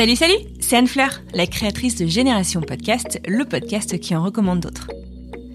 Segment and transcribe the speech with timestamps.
[0.00, 4.60] Salut, salut C'est Anne Fleur, la créatrice de Génération Podcast, le podcast qui en recommande
[4.60, 4.88] d'autres.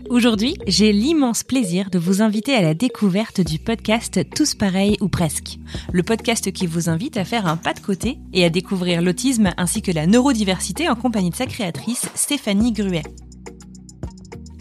[0.07, 5.07] Aujourd'hui, j'ai l'immense plaisir de vous inviter à la découverte du podcast Tous pareils ou
[5.07, 5.57] presque.
[5.91, 9.51] Le podcast qui vous invite à faire un pas de côté et à découvrir l'autisme
[9.57, 13.01] ainsi que la neurodiversité en compagnie de sa créatrice Stéphanie Gruet.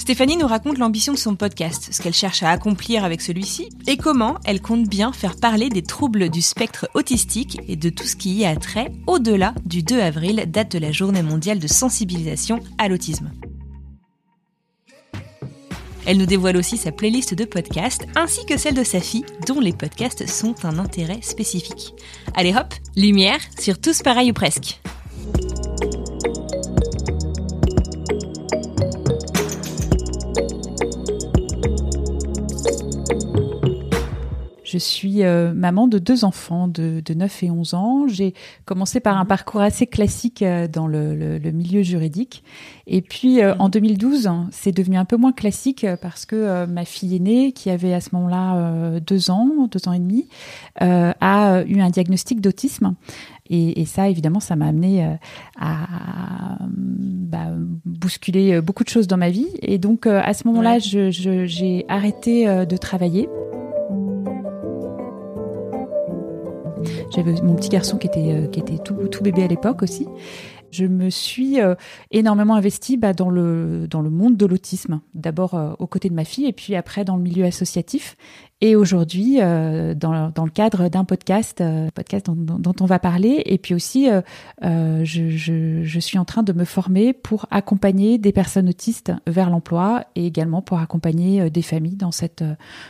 [0.05, 3.97] Stéphanie nous raconte l'ambition de son podcast, ce qu'elle cherche à accomplir avec celui-ci, et
[3.97, 8.15] comment elle compte bien faire parler des troubles du spectre autistique et de tout ce
[8.15, 12.61] qui y a trait au-delà du 2 avril, date de la journée mondiale de sensibilisation
[12.77, 13.33] à l'autisme.
[16.05, 19.59] Elle nous dévoile aussi sa playlist de podcasts ainsi que celle de sa fille dont
[19.59, 21.95] les podcasts sont un intérêt spécifique.
[22.35, 24.83] Allez hop, lumière sur tous pareil ou presque.
[34.75, 38.09] Je suis euh, maman de deux enfants de, de 9 et 11 ans.
[38.09, 42.43] J'ai commencé par un parcours assez classique euh, dans le, le, le milieu juridique.
[42.89, 47.15] Et puis euh, en 2012, c'est devenu un peu moins classique parce que ma fille
[47.15, 50.29] aînée, qui avait à ce moment-là deux ans, deux ans et demi,
[50.81, 52.97] a eu un diagnostic d'autisme.
[53.49, 55.07] Et, et, ça, évidemment, ça m'a amené
[55.61, 57.53] à bah,
[57.85, 59.49] bousculer beaucoup de choses dans ma vie.
[59.63, 63.29] Et donc, à ce moment-là, j'ai arrêté de travailler.
[67.15, 70.07] J'avais mon petit garçon qui était, euh, qui était tout, tout bébé à l'époque aussi.
[70.75, 71.77] Je me suis euh,
[72.11, 75.01] énormément investie bah, dans, le, dans le monde de l'autisme.
[75.15, 78.17] D'abord euh, aux côtés de ma fille et puis après dans le milieu associatif.
[78.67, 82.87] Et aujourd'hui, euh, dans, dans, le cadre d'un podcast, euh, podcast dont, dont, dont, on
[82.87, 84.23] va parler, et puis aussi, euh,
[85.05, 89.51] je, je, je, suis en train de me former pour accompagner des personnes autistes vers
[89.51, 92.43] l'emploi et également pour accompagner des familles dans cette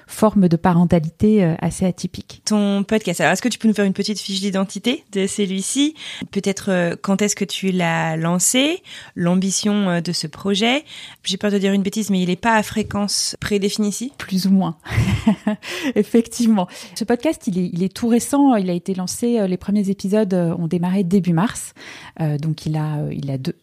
[0.07, 2.43] forme de parentalité assez atypique.
[2.45, 5.97] Ton podcast, alors est-ce que tu peux nous faire une petite fiche d'identité de celui-ci?
[6.31, 8.81] Peut-être quand est-ce que tu l'as lancé,
[9.17, 10.85] l'ambition de ce projet?
[11.25, 14.13] J'ai peur de dire une bêtise, mais il n'est pas à fréquence prédéfinie ici?
[14.19, 14.77] Plus ou moins.
[15.95, 16.67] Effectivement.
[16.95, 18.55] Ce podcast, il est, tout récent.
[18.57, 21.75] Il a été lancé, les premiers épisodes ont démarré début mars.
[22.21, 23.57] Euh, donc il a, il a deux,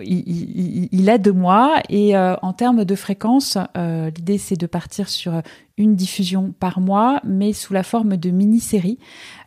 [0.00, 4.56] il, il, il, a deux mois et euh, en termes de fréquence, euh, l'idée c'est
[4.56, 5.42] de partir sur
[5.78, 8.98] une diffusion par mois, mais sous la forme de mini-séries.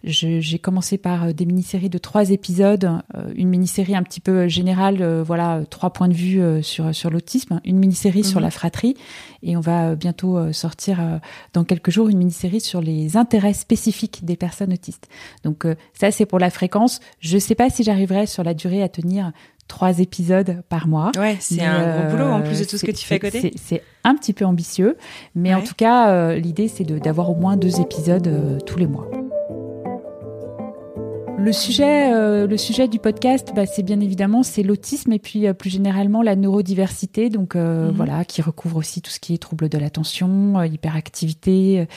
[0.03, 5.01] J'ai commencé par des mini-séries de trois épisodes, euh, une mini-série un petit peu générale,
[5.01, 8.25] euh, voilà, trois points de vue euh, sur sur l'autisme, une mini-série mmh.
[8.25, 8.95] sur la fratrie,
[9.41, 10.97] et on va bientôt sortir
[11.53, 15.07] dans quelques jours une mini-série sur les intérêts spécifiques des personnes autistes.
[15.43, 16.99] Donc ça c'est pour la fréquence.
[17.19, 19.31] Je sais pas si j'arriverai sur la durée à tenir
[19.67, 21.11] trois épisodes par mois.
[21.17, 23.19] Ouais, c'est un euh, gros boulot en plus de tout ce que tu fais à
[23.19, 23.53] côté.
[23.55, 24.97] C'est un petit peu ambitieux,
[25.33, 25.61] mais ouais.
[25.61, 29.09] en tout cas, euh, l'idée c'est d'avoir au moins deux épisodes euh, tous les mois.
[31.45, 35.45] Le sujet, euh, le sujet du podcast, bah, c'est bien évidemment c'est l'autisme et puis
[35.45, 37.95] euh, plus généralement la neurodiversité, donc euh, mmh.
[37.95, 41.87] voilà, qui recouvre aussi tout ce qui est troubles de l'attention, hyperactivité,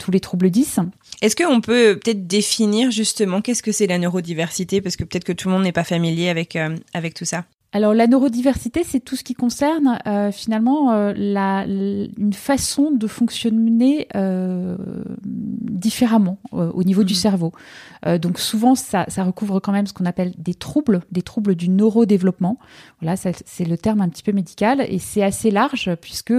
[0.00, 0.80] tous les troubles 10.
[1.22, 4.80] Est-ce qu'on peut peut-être définir justement qu'est-ce que c'est la neurodiversité?
[4.80, 6.58] Parce que peut-être que tout le monde n'est pas familier avec
[6.92, 7.44] avec tout ça.
[7.72, 13.06] Alors la neurodiversité, c'est tout ce qui concerne euh, finalement euh, la, une façon de
[13.06, 14.78] fonctionner euh,
[15.22, 17.04] différemment au niveau mmh.
[17.04, 17.52] du cerveau.
[18.06, 21.54] Euh, donc souvent, ça, ça, recouvre quand même ce qu'on appelle des troubles, des troubles
[21.54, 22.58] du neurodéveloppement.
[23.02, 26.34] Voilà, c'est le terme un petit peu médical et c'est assez large puisque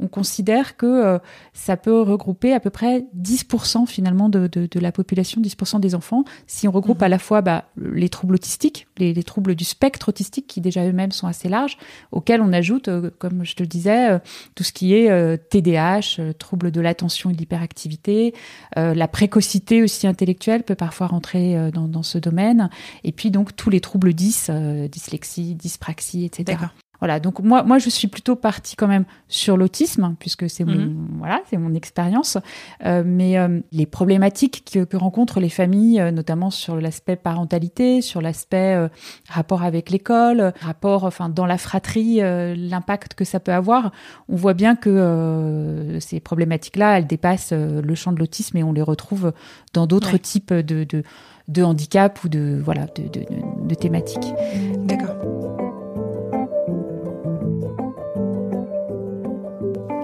[0.00, 1.18] on considère que
[1.52, 5.94] ça peut regrouper à peu près 10% finalement de, de, de, la population, 10% des
[5.94, 7.04] enfants, si on regroupe mmh.
[7.04, 10.86] à la fois bah, les troubles autistiques, les, les troubles du spectre autistique qui déjà
[10.86, 11.76] eux-mêmes sont assez larges,
[12.12, 14.18] auxquels on ajoute, euh, comme je te le disais, euh,
[14.54, 18.34] tout ce qui est euh, TDAH, trouble de l'attention et de l'hyperactivité,
[18.76, 22.70] la précocité aussi intellectuelle peut parfois rentrer dans, dans, ce domaine,
[23.04, 24.50] et puis donc tous les troubles 10,
[24.90, 26.58] dyslexie, dyspraxie, etc.
[27.00, 30.74] Voilà, donc moi, moi, je suis plutôt partie quand même sur l'autisme, puisque c'est mon,
[30.76, 31.08] Mhm.
[31.18, 32.36] voilà, c'est mon expérience.
[32.84, 38.02] Euh, mais euh, les problématiques que, que rencontrent les familles, euh, notamment sur l'aspect parentalité,
[38.02, 38.88] sur l'aspect euh,
[39.28, 43.92] rapport avec l'école, rapport, enfin, dans la fratrie, euh, l'impact que ça peut avoir,
[44.28, 48.72] on voit bien que euh, ces problématiques-là, elles dépassent le champ de l'autisme et on
[48.72, 49.32] les retrouve
[49.72, 50.18] dans d'autres Ouais.
[50.18, 51.02] types de, de,
[51.48, 53.24] de handicap ou de, voilà, de, de,
[53.68, 54.34] de- thématiques.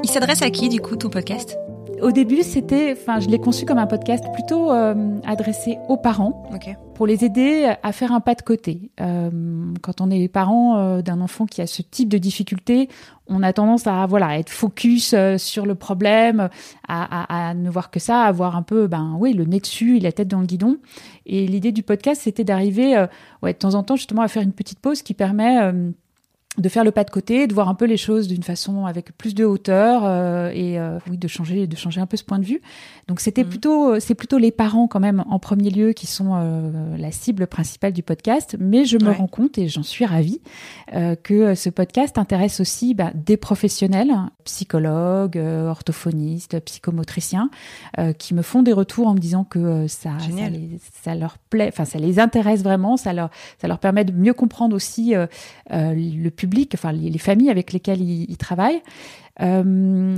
[0.06, 1.58] Il s'adresse à qui, du coup, ton podcast?
[2.00, 4.94] Au début, c'était, enfin, je l'ai conçu comme un podcast plutôt euh,
[5.26, 6.44] adressé aux parents
[6.94, 8.92] pour les aider à faire un pas de côté.
[9.00, 9.30] Euh,
[9.82, 12.88] quand on est parent euh, d'un enfant qui a ce type de difficulté,
[13.26, 16.50] on a tendance à voilà à être focus sur le problème,
[16.86, 19.58] à, à, à ne voir que ça, à avoir un peu ben oui le nez
[19.58, 20.76] dessus et la tête dans le guidon.
[21.26, 23.06] Et l'idée du podcast, c'était d'arriver euh,
[23.42, 25.90] ouais de temps en temps justement à faire une petite pause qui permet euh,
[26.58, 29.16] de faire le pas de côté, de voir un peu les choses d'une façon avec
[29.16, 32.38] plus de hauteur euh, et euh, oui de changer de changer un peu ce point
[32.38, 32.60] de vue.
[33.08, 33.48] Donc c'était Mhm.
[33.50, 37.12] plutôt euh, c'est plutôt les parents quand même en premier lieu qui sont euh, la
[37.12, 39.14] cible principale du podcast, mais je me Ouais.
[39.16, 40.40] rends compte et j'en suis ravie
[40.94, 44.12] euh, que ce podcast intéresse aussi bah, des professionnels,
[44.44, 47.50] psychologues, euh, orthophonistes, psychomotriciens,
[47.98, 51.14] euh, qui me font des retours en me disant que euh, ça, ça, les- ça
[51.14, 53.30] leur plaît, enfin ça les intéresse vraiment, ça leur
[53.60, 55.26] ça leur permet de mieux comprendre aussi euh,
[55.72, 58.82] euh, le public, enfin les, les familles avec lesquelles ils, ils travaillent.
[59.42, 60.16] Euh,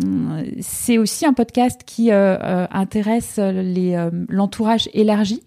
[0.60, 3.38] c'est aussi un podcast qui euh, euh, intéresse
[4.28, 5.42] l'entourage élargi.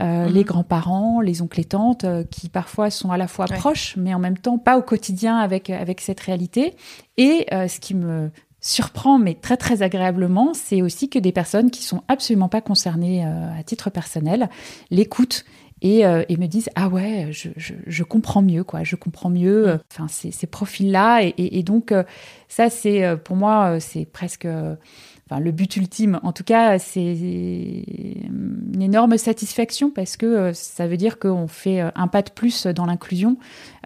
[0.00, 0.32] Euh, Mhm.
[0.32, 3.56] les grands-parents, les oncles et tantes, euh, qui parfois sont à la fois Ouais.
[3.56, 6.74] proches, mais en même temps pas au quotidien avec avec cette réalité.
[7.16, 11.70] Et euh, ce qui me surprend, mais très très agréablement, c'est aussi que des personnes
[11.72, 14.48] qui sont absolument pas concernées à titre personnel
[14.90, 15.44] l'écoutent
[15.82, 18.82] et, euh, et me disent ah ouais je, je, je comprends mieux quoi.
[18.84, 22.02] Je comprends mieux euh, enfin ces, ces profils là et, et, et donc euh,
[22.48, 26.20] ça c'est pour moi c'est presque enfin le but ultime.
[26.22, 32.08] En tout cas c'est une énorme satisfaction parce que ça veut dire qu'on fait un
[32.08, 33.36] pas de plus dans l'inclusion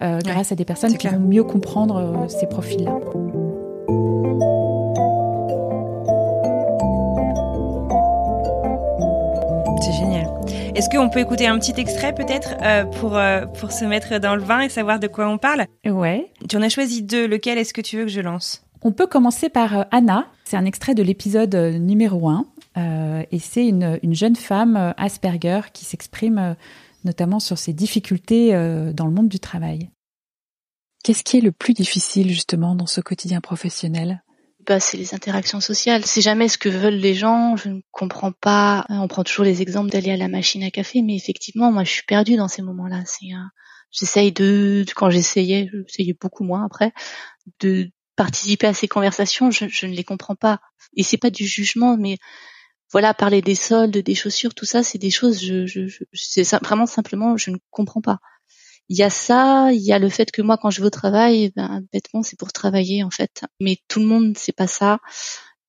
[0.01, 1.19] grâce à des personnes qui clair.
[1.19, 2.99] vont mieux comprendre ces profils là
[10.75, 14.35] Est-ce qu'on peut écouter un petit extrait peut-être euh, pour, euh, pour se mettre dans
[14.37, 15.67] le vin et savoir de quoi on parle?
[15.85, 17.29] Ouais Tu en as choisi deux.
[17.29, 18.65] Lequel est-ce que tu veux que je lance?
[18.81, 20.27] On peut commencer par euh, Anna.
[20.45, 22.47] C'est un extrait de l'épisode numéro 1.
[23.31, 26.57] et c'est une, une jeune femme Asperger qui s'exprime
[27.05, 28.53] notamment sur ses difficultés
[28.95, 29.91] dans le monde du travail.
[31.05, 34.23] Qu'est-ce qui est le plus difficile justement dans ce quotidien professionnel?
[34.67, 36.05] Bah, c'est les interactions sociales.
[36.05, 37.57] C'est jamais ce que veulent les gens.
[37.57, 38.85] Je ne comprends pas.
[38.89, 41.91] On prend toujours les exemples d'aller à la machine à café, mais effectivement, moi, je
[41.91, 43.03] suis perdue dans ces moments-là.
[43.07, 43.51] C'est, un-
[43.91, 46.93] j'essaye de, quand j'essayais, j'essayais beaucoup moins après,
[47.61, 49.51] de participer à ces conversations.
[49.51, 50.61] Je, ne les comprends pas.
[50.97, 52.19] Et c'est pas du jugement, mais
[52.93, 55.43] voilà, parler des soldes, des chaussures, tout ça, c'est des choses.
[55.45, 58.19] Je, c'est vraiment simplement, je ne comprends pas.
[58.93, 60.91] Il y a ça, il y a le fait que moi, quand je vais au
[60.91, 63.43] travail, ben, bêtement, c'est pour travailler en fait.
[63.59, 64.99] Mais tout le monde, c'est pas ça.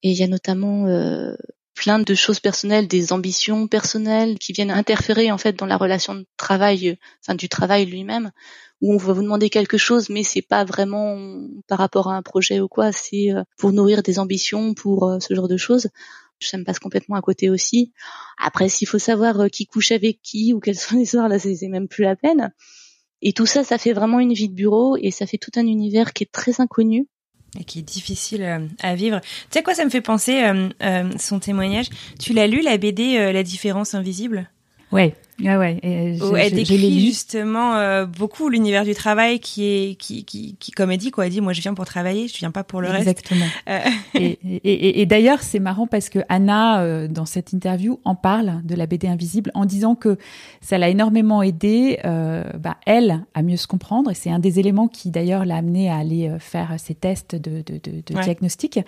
[0.02, 1.34] Et il y a notamment euh,
[1.74, 6.16] plein de choses personnelles, des ambitions personnelles qui viennent interférer en fait dans la relation
[6.16, 8.32] de travail, enfin du travail lui-même,
[8.82, 12.24] où on va vous demander quelque chose, mais c'est pas vraiment par rapport à un
[12.24, 12.92] projet ou quoi.
[12.92, 15.88] C'est euh, pour nourrir des ambitions, pour euh, ce genre de choses.
[16.42, 17.94] Ça me passe complètement à côté aussi.
[18.38, 21.40] Après, s'il faut savoir euh, qui couche avec qui ou quels sont les soirs, là,
[21.40, 22.52] c'est même plus la peine.
[23.26, 25.66] Et tout ça, ça fait vraiment une vie de bureau et ça fait tout un
[25.66, 27.08] univers qui est très inconnu.
[27.58, 29.22] et qui est difficile euh, à vivre.
[29.22, 31.88] Tu sais quoi, ça me fait penser euh, euh, son témoignage.
[32.20, 34.50] Tu l'as lu la BD euh, La différence invisible?
[34.92, 35.80] Ouais, ouais, ouais.
[35.84, 37.00] et je- où elle je- décrit lu.
[37.02, 41.26] justement euh, beaucoup l'univers du travail qui est qui, qui qui comme elle dit quoi
[41.26, 43.46] elle dit moi je viens pour travailler je viens pas pour le reste Exactement.
[43.70, 43.80] Euh,
[44.16, 48.16] et et, et- et d'ailleurs, c'est marrant parce que Anna, euh, dans cette interview, en
[48.16, 50.18] parle de la BD invisible en disant que
[50.62, 54.12] ça l'a énormément aidé, euh, bah, elle, à mieux se comprendre.
[54.12, 57.36] Et c'est un des éléments qui, d'ailleurs, l'a amené à aller euh, faire ses tests
[57.36, 58.24] de, de, de, de Ouais.
[58.24, 58.80] diagnostic.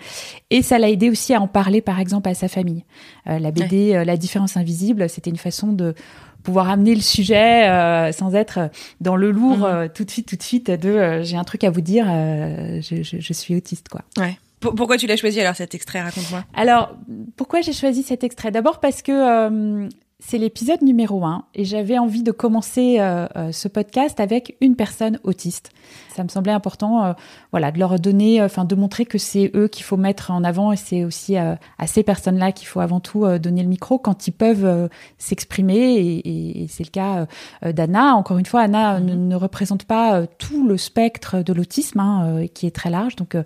[0.50, 2.84] Et ça l'a aidé aussi à en parler, par exemple, à sa famille.
[3.28, 5.94] Euh, la BD, euh, La différence invisible, c'était une façon de
[6.42, 9.64] pouvoir amener le sujet euh, sans être dans le lourd Mhm.
[9.64, 12.06] euh, tout de suite, tout de suite de euh, j'ai un truc à vous dire,
[12.06, 14.02] je, je, je suis autiste, quoi.
[14.18, 16.00] ouais Pour- pourquoi tu l'as choisi alors cet extrait?
[16.02, 16.94] Raconte-moi Alors,
[17.36, 18.50] pourquoi j'ai choisi cet extrait?
[18.50, 19.88] D'abord parce que
[20.18, 24.74] c'est l'épisode numéro un et j'avais envie de commencer euh, euh, ce podcast avec une
[24.74, 25.70] personne autiste.
[26.16, 27.14] Ça me semblait important,
[27.50, 30.72] voilà, de leur donner, enfin, de montrer que c'est eux qu'il faut mettre en avant
[30.72, 34.32] et c'est aussi à ces personnes-là qu'il faut avant tout donner le micro quand ils
[34.32, 37.26] peuvent s'exprimer et, et c'est le cas
[37.72, 38.14] d'Anna.
[38.14, 39.28] Encore une fois, Anna ne, mhm.
[39.28, 43.36] ne, représente pas tout le spectre de l'autisme, hein, qui est très large, donc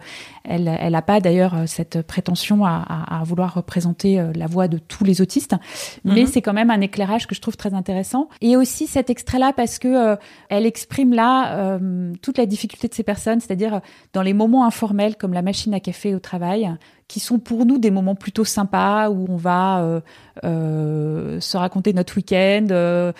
[0.44, 4.78] elle, elle n'a pas d'ailleurs cette prétention à, à, à, vouloir représenter la voix de
[4.78, 5.56] tous les autistes,
[6.04, 6.26] mais mhm.
[6.26, 8.28] c'est quand même un éclairage que je trouve très intéressant.
[8.40, 10.16] Et aussi cet extrait-là parce que euh,
[10.48, 13.80] elle exprime là euh, toute la difficulté de ces personnes, c'est-à-dire euh,
[14.12, 16.70] dans les moments informels comme la machine à café au travail,
[17.08, 20.00] qui sont pour nous des moments plutôt sympas où on va
[20.44, 23.12] euh, se raconter notre week-end, euh,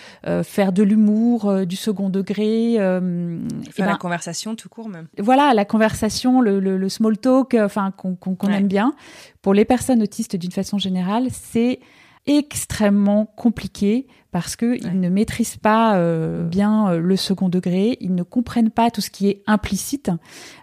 [0.43, 5.07] faire de l'humour, du second degré, faire ben, la conversation tout court même.
[5.17, 8.93] Voilà, la conversation, le, le, le small talk, enfin qu'on qu'on aime bien.
[9.41, 11.79] Pour les personnes autistes d'une façon générale, c'est
[12.27, 18.15] extrêmement compliqué parce que ils ne maîtrisent pas euh, bien euh, le second degré, ils
[18.15, 20.09] ne comprennent pas tout ce qui est implicite.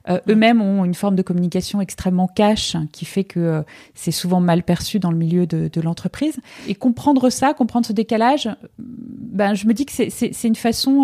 [0.09, 3.63] Euh, eux-mêmes ont une forme de communication extrêmement cash qui fait que
[3.95, 6.41] c'est souvent mal perçu dans le milieu de, de l'entreprise.
[6.67, 8.49] Et comprendre ça, comprendre ce décalage,
[8.79, 11.03] ben je me dis que c'est une façon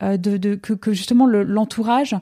[0.00, 2.14] de, de que, que, justement l'entourage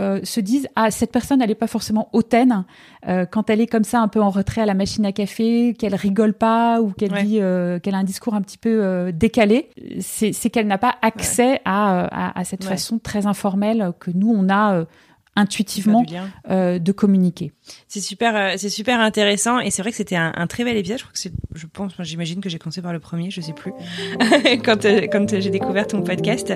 [0.00, 2.64] euh, se disent ah cette personne elle est pas forcément hautaine
[3.06, 5.72] euh, quand elle est comme ça un peu en retrait à la machine à café
[5.78, 9.70] qu'elle rigole pas ou qu'elle dit euh, qu'elle a un discours un petit peu décalé
[10.00, 14.84] c'est qu'elle n'a pas accès à, à, cette façon très informelle que nous on a
[15.36, 16.04] intuitivement
[16.48, 17.52] de communiquer.
[17.86, 20.98] C'est super, c'est super intéressant et c'est vrai que c'était un, un, très bel épisode.
[20.98, 23.52] Je crois que c'est, je pense, j'imagine que j'ai commencé par le premier, je sais
[23.52, 23.72] plus,
[24.64, 26.52] quand quand j'ai découvert ton podcast.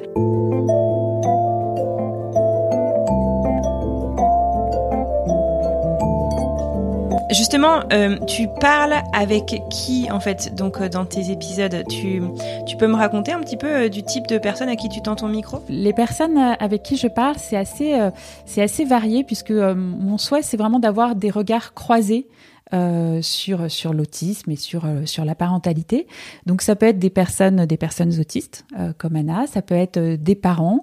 [7.31, 11.85] Justement, euh, tu parles avec qui en fait donc euh, dans tes épisodes?
[11.91, 12.23] Tu,
[12.67, 15.03] tu peux me raconter un petit peu euh, du type de personnes à qui tu
[15.03, 15.63] tends ton micro?
[15.69, 17.99] Les personnes avec qui je parle, c'est assez,
[18.47, 22.29] c'est assez varié puisque mon souhait c'est vraiment d'avoir des regards croisés
[22.73, 26.07] euh, sur sur l'autisme et sur sur la parentalité.
[26.47, 28.65] Donc ça peut être des personnes des personnes autistes
[28.97, 30.81] comme Anna, ça peut être des parents,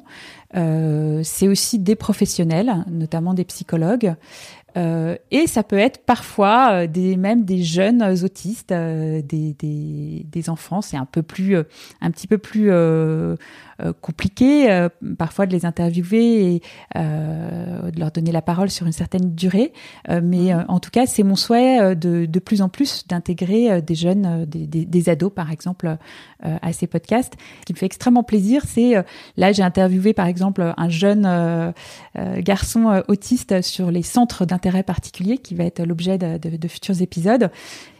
[0.53, 4.15] c'est aussi des professionnels, notamment des psychologues.
[4.77, 10.25] Euh, et ça peut être parfois euh, des, même des jeunes autistes, euh, des, des,
[10.29, 10.81] des, enfants.
[10.81, 13.37] C'est un peu plus, un petit peu plus euh,
[14.01, 16.61] compliqué euh, parfois de les interviewer et
[16.95, 19.73] euh, de leur donner la parole sur une certaine durée.
[20.09, 20.65] mais mhm.
[20.67, 24.67] en tout cas, c'est mon souhait de, de plus en plus d'intégrer des jeunes, des,
[24.67, 25.97] des, des, ados par exemple,
[26.41, 27.33] à ces podcasts.
[27.61, 28.93] Ce qui me fait extrêmement plaisir, c'est
[29.37, 31.73] là j'ai interviewé par exemple un jeune
[32.37, 37.01] garçon autiste sur les centres d'intérêt particuliers qui va être l'objet de, de, de, futurs
[37.01, 37.51] épisodes.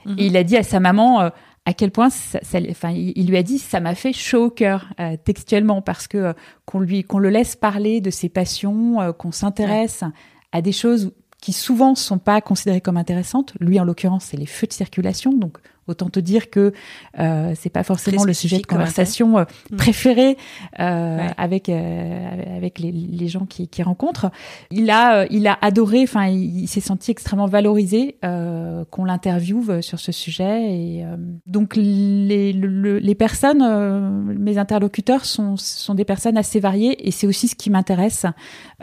[0.06, 0.16] Mhm.
[0.18, 1.32] Et il a dit à sa maman
[1.66, 5.18] à quel point, enfin, il lui a dit, ça m'a fait chaud au cœur euh,
[5.24, 6.34] textuellement parce que euh,
[6.66, 10.04] qu'on lui, qu'on le laisse parler de ses passions, euh, qu'on s'intéresse
[10.52, 13.54] à des choses qui souvent sont pas considérées comme intéressantes.
[13.60, 15.58] Lui, en l'occurrence, c'est les feux de circulation, donc
[15.88, 16.74] Autant te dire que
[17.20, 19.44] euh, c'est pas forcément le sujet de conversation euh,
[19.78, 20.38] préféré
[20.80, 24.32] euh, avec euh, avec les, les gens qui, qui rencontrent.
[24.72, 26.04] Il a euh, il a adoré.
[26.04, 30.74] Enfin, il, s'est senti extrêmement valorisé qu'on l'interviewe sur ce sujet.
[30.74, 31.06] Et
[31.46, 37.48] donc les les personnes, mes interlocuteurs sont sont des personnes assez variées et c'est aussi
[37.48, 38.26] ce qui m'intéresse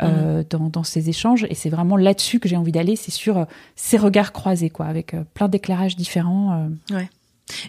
[0.00, 0.44] mm.
[0.50, 1.47] dans dans ces échanges.
[1.50, 2.97] Et c'est vraiment là-dessus que j'ai envie d'aller.
[2.97, 6.68] C'est sur ces regards croisés, quoi, avec plein d'éclairages différents.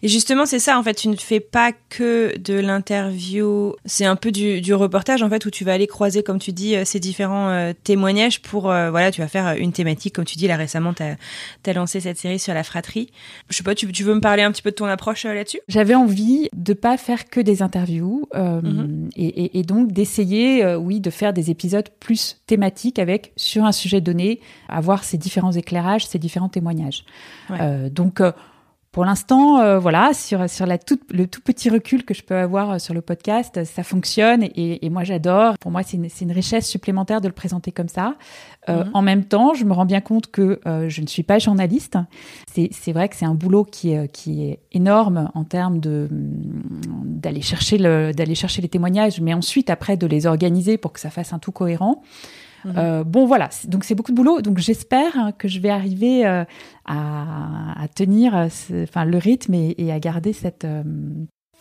[0.01, 4.15] Et justement, c'est ça, en fait, tu ne fais pas que de l'interview, c'est un
[4.15, 6.85] peu du, du, reportage, en fait, où tu vas aller croiser, comme tu dis, euh,
[6.85, 10.47] ces différents euh, témoignages pour, euh, voilà, tu vas faire une thématique, comme tu dis,
[10.47, 13.09] là récemment, tu as, lancé cette série sur la fratrie.
[13.49, 15.59] Je sais pas, tu, tu veux me parler un petit peu de ton approche là-dessus?
[15.67, 19.11] J'avais envie de pas faire que des interviews, mm-hmm.
[19.15, 23.71] et, et, et, donc d'essayer, oui, de faire des épisodes plus thématiques avec, sur un
[23.71, 27.05] sujet donné, avoir ces différents éclairages, ces différents témoignages.
[27.49, 27.89] Ouais.
[27.89, 28.21] donc,
[28.93, 32.35] pour l'instant, euh, voilà, sur sur la toute, le tout petit recul que je peux
[32.35, 35.57] avoir euh, sur le podcast, ça fonctionne et, et moi j'adore.
[35.57, 38.13] Pour moi, c'est une, une, richesse supplémentaire de le présenter comme ça.
[38.69, 38.91] Euh, mhm.
[38.93, 41.97] En même temps, je me rends bien compte que euh, je ne suis pas journaliste.
[42.53, 47.79] C'est vrai que c'est un boulot qui qui est énorme en termes de d'aller chercher
[47.79, 51.33] le d'aller chercher les témoignages, mais ensuite après de les organiser pour que ça fasse
[51.33, 52.03] un tout cohérent.
[52.65, 52.73] Mhm.
[52.77, 53.49] Euh, bon, voilà.
[53.65, 54.41] Donc, c'est beaucoup de boulot.
[54.41, 56.43] Donc, j'espère hein, que je vais arriver euh,
[56.85, 58.47] à, à, tenir euh,
[58.83, 60.67] enfin, le rythme et, et, à garder cette,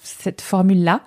[0.02, 1.00] cette formule-là.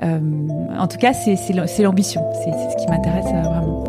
[0.00, 2.22] en tout cas, c'est l'ambition.
[2.34, 3.84] C'est ce qui m'intéresse vraiment.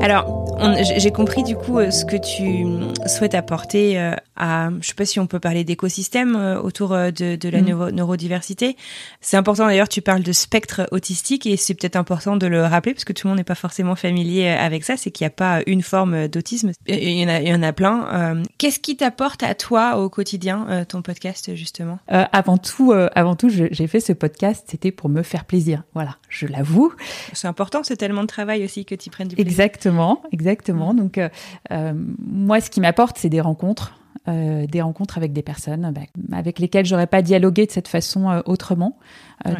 [0.00, 0.44] Alors,
[0.82, 2.64] j'ai compris du coup ce que tu
[3.06, 7.60] souhaites apporter à, je sais pas si on peut parler d'écosystème autour de, de la
[7.60, 7.90] mm.
[7.90, 8.76] neurodiversité.
[9.20, 12.94] C'est important d'ailleurs, tu parles de spectre autistique et c'est peut-être important de le rappeler
[12.94, 15.30] parce que tout le monde n'est pas forcément familier avec ça, c'est qu'il n'y a
[15.30, 18.42] pas une forme d'autisme, il y en a, il y en a plein.
[18.58, 21.98] Qu'est-ce qui t'apporte à toi au quotidien ton podcast justement?
[22.08, 25.82] Avant tout, avant tout, j'ai fait ce podcast, c'était pour me faire plaisir.
[25.94, 26.92] Voilà, je l'avoue.
[27.32, 29.50] C'est important, c'est tellement de travail aussi que tu prennes du plaisir.
[29.50, 30.92] Exactement, exactement.
[30.92, 30.96] Mm.
[30.96, 31.28] Donc, euh,
[31.70, 33.97] euh, moi, ce qui m'apporte, c'est des rencontres.
[34.28, 36.02] Euh, des rencontres avec des personnes bah,
[36.36, 38.98] avec lesquelles j'aurais pas dialogué de cette façon autrement.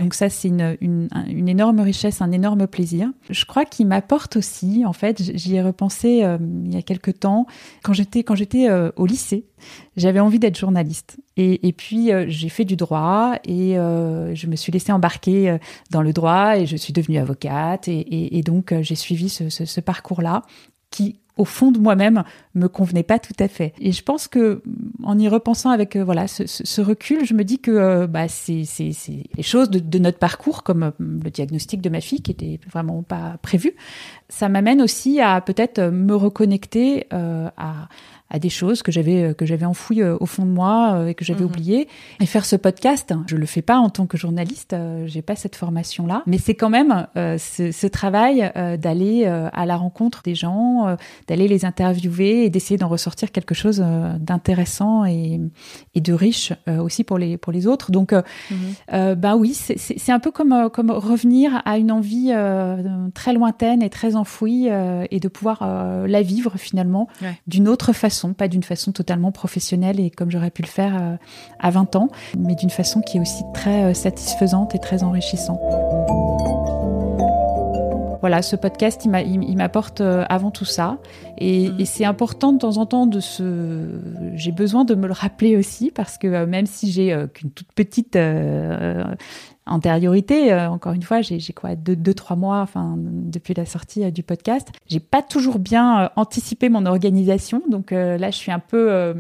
[0.00, 3.08] Donc ça, c'est une, une, une, énorme richesse, un énorme plaisir.
[3.30, 7.46] Je crois qu'il m'apporte aussi, en fait, j'y ai repensé il y a quelque temps,
[7.84, 9.46] quand j'étais quand j'étais au lycée,
[9.96, 11.18] j'avais envie d'être journaliste.
[11.37, 15.58] Et, et puis j'ai fait du droit et je me suis laissée embarquer
[15.90, 19.48] dans le droit et je suis devenue avocate et, et, et donc j'ai suivi ce,
[19.48, 20.42] ce, ce parcours-là
[20.90, 23.73] qui au fond de moi-même me convenait pas tout à fait.
[23.80, 24.61] Et je pense que
[25.04, 28.28] en y repensant avec euh, voilà ce, ce, recul, je me dis que euh, bah
[28.28, 32.00] c'est c'est c'est les choses de, de, notre parcours comme euh, le diagnostic de ma
[32.00, 33.75] fille qui était vraiment pas prévu,
[34.28, 37.88] ça m'amène aussi à peut-être me reconnecter à
[38.30, 41.06] à des choses que j'avais euh, que j'avais enfouies euh, au fond de moi euh,
[41.08, 41.47] et que j'avais mhm.
[41.47, 41.88] oubliées.
[42.20, 45.56] Et faire ce podcast, je le fais pas en tant que journaliste, j'ai pas cette
[45.56, 50.97] formation là, mais c'est quand même ce, ce, travail d'aller à la rencontre des gens,
[51.26, 53.85] d'aller les interviewer et d'essayer d'en ressortir quelque chose
[54.20, 55.40] d'intéressant et,
[55.94, 57.90] et de riche aussi pour les pour les autres.
[57.90, 58.14] Donc,
[58.90, 62.32] bah oui, c'est un peu comme comme revenir à une envie
[63.14, 64.68] très lointaine et très enfouie
[65.11, 67.08] et de pouvoir la vivre finalement
[67.47, 71.16] d'une autre façon pas d'une façon totalement professionnelle et comme j'aurais pu le faire euh,
[71.58, 72.08] à 20 ans,
[72.38, 75.60] mais d'une façon qui est aussi très euh, satisfaisante et très enrichissante.
[78.20, 80.98] Voilà, ce podcast, il m'apporte euh, avant tout ça.
[81.38, 81.80] Et, mmh.
[81.80, 84.00] et c'est important de temps en temps de se...
[84.34, 88.18] J'ai besoin de me le rappeler aussi, parce que même si j'ai qu'une toute petite
[89.68, 90.52] antériorité.
[90.52, 94.10] Euh, encore une fois, j'ai quoi deux, deux, trois mois, enfin depuis la sortie euh,
[94.10, 94.68] du podcast.
[94.87, 99.14] J'ai pas toujours bien euh, anticipé mon organisation, donc là je suis un peu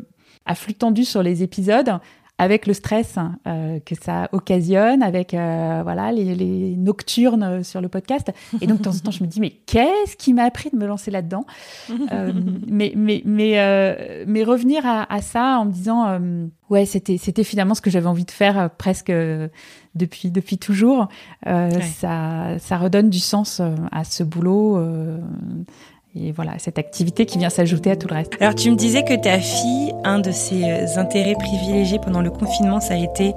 [0.46, 1.98] à flux tendu sur les épisodes
[2.38, 3.16] avec le stress
[3.46, 8.30] euh, que ça occasionne, avec euh, voilà les, les, nocturnes sur le podcast.
[8.60, 10.76] Et donc de temps en temps, je me dis mais qu'est-ce qui m'a appris de
[10.76, 11.44] me lancer là-dedans?
[12.12, 12.32] Euh,
[12.68, 17.18] Mais mais mais euh, mais revenir à, à, ça en me disant euh, ouais c'était
[17.18, 19.12] c'était finalement ce que j'avais envie de faire presque
[19.94, 21.08] depuis depuis toujours.
[21.44, 21.82] Ouais.
[21.82, 24.78] Ça ça redonne du sens à ce boulot
[26.20, 28.32] et voilà, cette activité qui vient s'ajouter à tout le reste.
[28.40, 32.30] Alors tu me disais que ta fille, un de ses euh, intérêts privilégiés pendant le
[32.30, 33.34] confinement, ça a été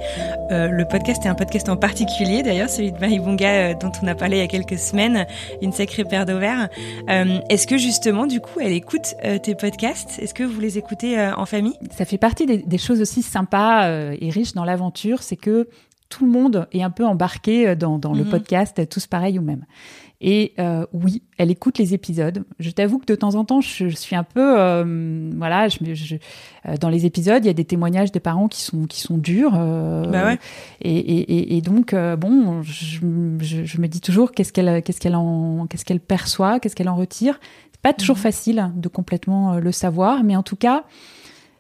[0.52, 3.92] euh, le podcast et un podcast en particulier d'ailleurs, celui de Marie Bunga euh, dont
[4.02, 5.26] on a parlé il y a quelques semaines,
[5.62, 6.70] une sacrée paire d'ovaires.
[7.10, 10.20] Euh, Est-ce que justement du coup elle écoute euh, tes podcasts?
[10.20, 11.76] Est-ce que vous les écoutez en famille?
[11.92, 15.68] Ça fait partie des, des choses aussi sympas et riches dans l'aventure, c'est que
[16.10, 18.30] tout le monde est un peu embarqué dans, dans le mhm.
[18.30, 19.66] podcast, tous pareils ou même.
[20.24, 22.44] Et euh, oui, elle écoute les épisodes.
[22.60, 25.78] Je t'avoue que de temps en temps, je, je suis un peu, euh, voilà, je,
[25.96, 26.16] je,
[26.68, 29.18] euh, dans les épisodes, il y a des témoignages des parents qui sont qui sont
[29.18, 29.54] durs.
[29.58, 30.40] Euh, bah ouais.
[30.82, 33.00] et, et, et, donc euh, bon, je,
[33.40, 36.96] je, me dis toujours qu'est-ce qu'elle qu'est-ce qu'elle en qu'est-ce qu'elle perçoit, qu'est-ce qu'elle en
[36.96, 37.40] retire.
[37.72, 38.20] C'est pas toujours mmh.
[38.20, 40.84] facile de complètement le savoir, mais en tout cas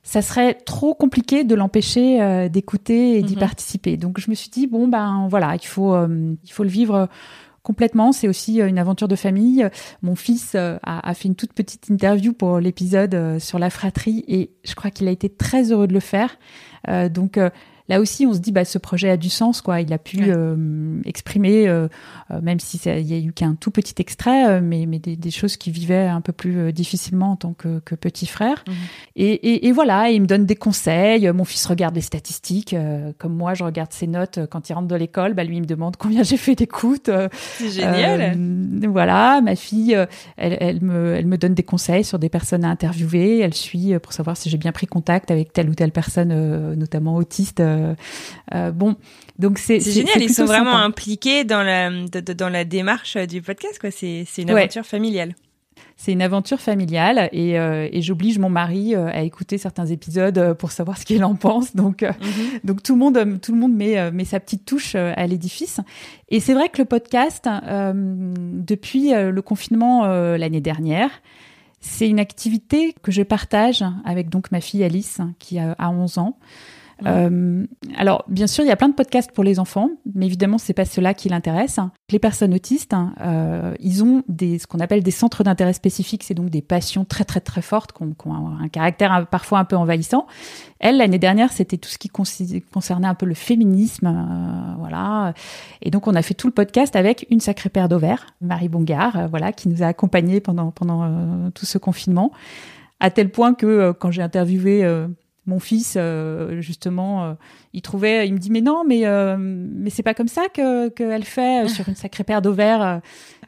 [0.03, 3.39] ça serait trop compliqué de l'empêcher euh, d'écouter et d'y mmh.
[3.39, 3.97] participer.
[3.97, 7.07] Donc je me suis dit bon ben voilà, il faut euh, il faut le vivre
[7.63, 8.11] complètement.
[8.11, 9.67] C'est aussi euh, une aventure de famille.
[10.01, 14.23] Mon fils euh, a, fait une toute petite interview pour l'épisode euh, sur la fratrie
[14.27, 16.37] et je crois qu'il a été très heureux de le faire.
[17.09, 17.37] donc
[17.91, 19.81] là aussi, on se dit, bah, ce projet a du sens, quoi.
[19.81, 21.89] Il a pu euh, exprimer, euh,
[22.31, 25.29] euh, même si il y a eu qu'un tout petit extrait, mais, mais des, des,
[25.29, 28.63] choses qui vivaient un peu plus difficilement en tant que, que petit frère.
[28.65, 28.71] Mmh.
[29.17, 31.29] Et, et, et, voilà, il me donne des conseils.
[31.33, 32.75] Mon fils regarde les statistiques,
[33.17, 35.33] comme moi, je regarde ses notes quand il rentre de l'école.
[35.33, 37.09] Bah, lui, il me demande combien j'ai fait d'écoute.
[37.33, 38.37] C'est génial.
[38.87, 39.97] voilà, ma fille,
[40.37, 43.39] elle, elle, me, elle me donne des conseils sur des personnes à interviewer.
[43.39, 47.17] Elle suit pour savoir si j'ai bien pris contact avec telle ou telle personne, notamment
[47.17, 47.61] autiste
[48.73, 48.95] bon,
[49.39, 50.21] donc c'est génial.
[50.21, 53.79] Ils sont vraiment impliqués dans la dans la démarche du podcast.
[53.79, 55.35] Quoi, c'est une aventure familiale.
[55.97, 60.71] C'est une aventure familiale et, euh, et j'oblige mon mari à écouter certains épisodes pour
[60.71, 61.75] savoir ce qu'il en pense.
[61.75, 62.59] Donc, mhm.
[62.63, 65.79] donc tout le monde, tout le monde met, met sa petite touche à l'édifice.
[66.29, 67.47] Et c'est vrai que le podcast,
[67.93, 71.11] depuis le confinement l'année dernière,
[71.81, 76.37] c'est une activité que je partage avec donc ma fille Alice qui a 11 ans.
[77.05, 77.65] Euh,
[77.97, 80.73] alors, bien sûr, il y a plein de podcasts pour les enfants, mais évidemment, c'est
[80.73, 81.79] pas cela qui l'intéresse.
[82.11, 86.23] Les personnes autistes, hein, euh, ils ont des, ce qu'on appelle des centres d'intérêt spécifiques,
[86.23, 89.75] c'est donc des passions très très très fortes, qui ont, un caractère parfois un peu
[89.75, 90.27] envahissant.
[90.81, 95.33] Elle, l'année dernière, c'était tout ce qui concernait un peu le féminisme, euh, voilà.
[95.83, 99.15] Et donc, on a fait tout le podcast avec une sacrée paire d'ovaires, Marie Bongard,
[99.15, 102.31] euh, voilà, qui nous a accompagnés pendant pendant euh, tout ce confinement,
[102.99, 104.83] à tel point que quand j'ai interviewé
[105.45, 107.33] mon fils, euh, justement, euh,
[107.73, 110.89] il trouvait, il me dit mais non, mais euh, mais c'est pas comme ça que
[110.89, 113.01] qu'elle fait sur une sacrée paire d'ovaires.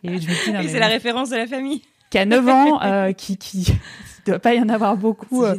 [0.03, 1.81] Et je me dis c'est la référence de la famille.
[2.09, 3.73] Qui a 9 ans, qui qui
[4.25, 5.43] il doit pas y en avoir beaucoup.
[5.43, 5.55] Euh,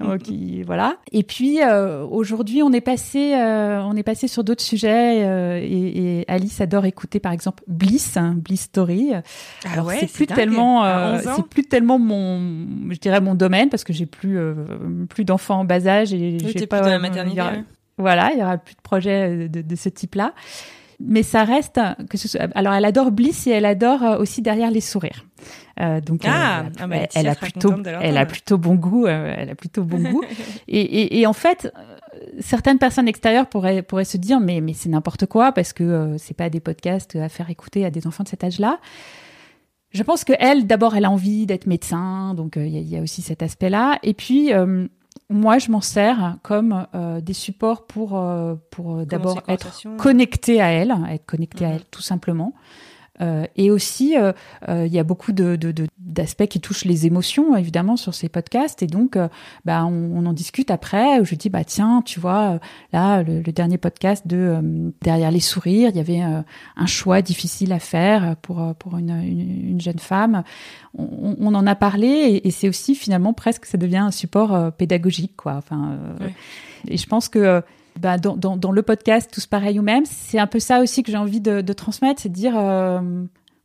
[0.66, 0.96] voilà.
[1.12, 5.18] Et puis euh, aujourd'hui, on est passé, euh, on est passé sur d'autres sujets.
[5.62, 9.12] Et, et, Alice adore écouter, par exemple, Bliss, hein, Bliss Story.
[9.14, 9.22] Ah
[9.72, 10.84] Alors c'est plus tellement,
[11.20, 12.40] c'est plus tellement mon,
[12.90, 14.38] je dirais mon domaine parce que j'ai plus
[15.08, 16.80] plus d'enfants en bas âge et j'ai pas.
[16.80, 17.42] Plus la maternité.
[17.98, 20.32] voilà, il y aura plus de projets de, de ce type-là
[20.98, 24.70] mais ça reste que ce soit, alors elle adore Bliss et elle adore aussi derrière
[24.70, 25.26] les sourires.
[25.80, 29.06] Euh, donc ah, elle, ah bah, elle, a plutôt, elle a plutôt bon goût.
[29.06, 30.24] Euh, elle a plutôt bon goût.
[30.68, 34.72] Et, et, et, en fait, euh, certaines personnes extérieures pourraient pourraient se dire mais mais
[34.72, 38.06] c'est n'importe quoi parce que euh, c'est pas des podcasts à faire écouter à des
[38.06, 38.80] enfants de cet âge-là.
[39.90, 43.02] Je pense que elle, d'abord, elle a envie d'être médecin, donc il y, y, a
[43.02, 43.98] aussi cet aspect-là.
[44.02, 44.52] Et puis
[45.30, 48.20] moi, je m'en sers comme euh, des supports pour,
[48.70, 51.74] pour d'abord être connecté à elle, être connecté à mhm.
[51.76, 52.52] elle tout simplement.
[53.20, 54.32] Euh, et aussi, euh,
[54.68, 55.56] euh, il y a beaucoup de,
[55.98, 58.82] d'aspects qui touchent les émotions, évidemment, sur ces podcasts.
[58.82, 59.18] Et donc,
[59.64, 61.20] bah, on, en discute après.
[61.20, 62.58] Où je dis, bah tiens, tu vois,
[62.92, 67.78] là, le, dernier podcast de Derrière les sourires, il y avait un choix difficile à
[67.78, 70.42] faire pour pour une, une, jeune femme.
[70.96, 75.36] On, on, en a parlé, et, c'est aussi finalement presque, ça devient un support pédagogique,
[75.36, 75.54] quoi.
[75.54, 75.98] Enfin,
[76.88, 77.62] et je pense que
[78.00, 81.02] bah, dans, dans, dans, le podcast Tous pareils ou même, c'est un peu ça aussi
[81.02, 83.00] que j'ai envie de, de transmettre, c'est de dire, euh,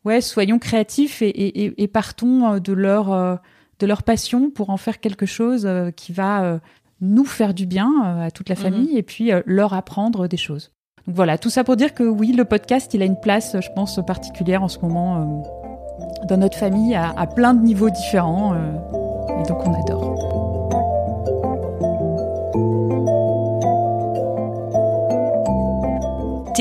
[0.06, 3.36] ouais, soyons créatifs et, et, et partons euh, de leur, euh,
[3.80, 6.60] de leur passion pour en faire quelque chose qui va
[7.02, 8.62] nous faire du bien à toute la mhm.
[8.62, 10.72] famille et puis leur apprendre des choses.
[11.08, 13.70] Donc voilà, tout ça pour dire que oui, le podcast, il a une place, je
[13.76, 15.44] pense, particulière en ce moment
[16.30, 18.54] dans notre famille à, à plein de niveaux différents.
[18.54, 20.31] et donc on adore.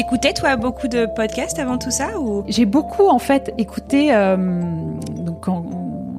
[0.00, 2.42] T'écoutais toi beaucoup de podcasts avant tout ça ou?
[2.48, 4.34] J'ai beaucoup en fait écouté euh,
[5.14, 5.44] donc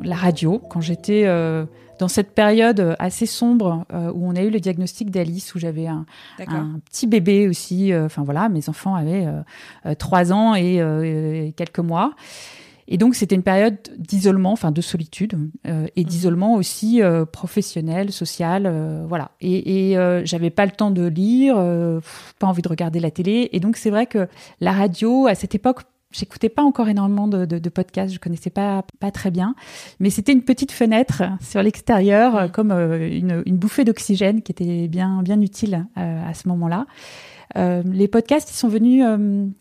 [0.04, 1.65] la radio quand j'étais euh,
[1.98, 5.88] dans cette période assez sombre euh, où on a eu le diagnostic d'Alice où j'avais
[5.88, 6.06] un,
[6.46, 7.91] un, petit bébé aussi.
[7.96, 9.26] Enfin voilà, mes enfants avaient
[9.98, 12.13] trois ans et quelques mois.
[12.92, 16.06] Et donc c'était une période d'isolement, enfin de solitude euh, et mmh.
[16.06, 19.32] d'isolement aussi euh, professionnel, social, euh, voilà.
[19.40, 21.56] Et, et j'avais pas le temps de lire,
[22.38, 23.50] pas envie de regarder la télé.
[23.54, 24.28] Et donc c'est vrai que
[24.60, 25.80] la radio à cette époque
[26.14, 29.56] J'écoutais pas encore énormément de, de, de, podcasts, je connaissais pas pas très bien,
[30.02, 32.52] mais c'était une petite fenêtre sur l'extérieur, mmh.
[32.52, 36.86] comme une, une, bouffée d'oxygène qui était bien bien utile à ce moment-là.
[37.56, 39.06] les podcasts, ils sont venus,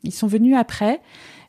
[0.02, 1.00] ils sont venus après.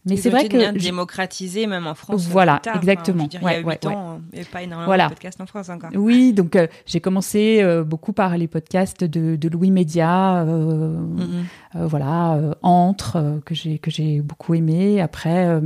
[0.06, 2.28] Mais c'est vrai que bien démocratiser même en France.
[2.28, 3.28] Voilà, exactement.
[3.32, 5.92] il y a 8 ans, il n'y avait pas énormément de podcasts en France encore.
[5.94, 10.98] Oui, donc euh, j'ai commencé euh, beaucoup par les podcasts de, de Louis Média, euh,
[10.98, 11.86] mm-hmm.
[11.86, 15.02] voilà, Entre que j'ai que j'ai beaucoup aimé.
[15.02, 15.62] Après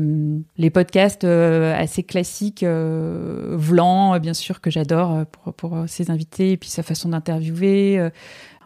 [0.58, 6.70] les podcasts assez classiques, Vlan, bien sûr que j'adore pour pour ses invités et puis
[6.70, 8.12] sa façon d'interviewer.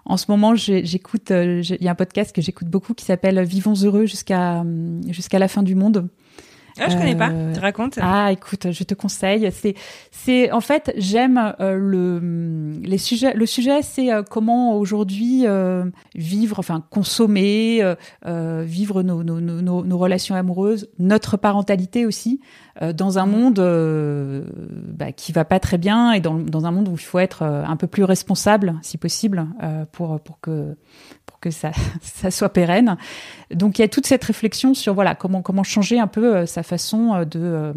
[0.09, 3.43] En ce moment, j'écoute, euh, il y a un podcast que j'écoute beaucoup qui s'appelle
[3.43, 4.65] Vivons heureux jusqu'à
[5.07, 6.09] jusqu'à la fin du monde.
[6.79, 7.29] Ah, je connais pas.
[7.29, 9.49] Euh, tu racontes Ah, écoute, je te conseille.
[9.51, 9.75] C'est,
[10.11, 13.33] c'est en fait, j'aime euh, le les sujets.
[13.33, 15.45] Le sujet, c'est comment aujourd'hui
[16.15, 17.83] vivre, enfin consommer,
[18.25, 22.39] vivre nos, nos, nos, nos, relations amoureuses, notre parentalité aussi,
[22.81, 24.43] euh, dans un monde euh,
[24.87, 27.41] bah, qui va pas très bien et dans, dans, un monde où il faut être
[27.41, 29.47] euh, un peu plus responsable, si possible,
[29.91, 30.75] pour pour que
[31.41, 31.71] que ça
[32.01, 32.97] ça soit pérenne.
[33.53, 36.63] Donc il y a toute cette réflexion sur voilà comment comment changer un peu sa
[36.63, 37.73] façon de